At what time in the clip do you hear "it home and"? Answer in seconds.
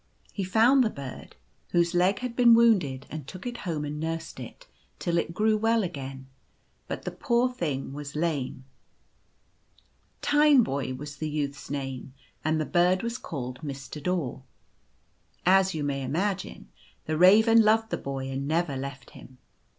3.45-3.99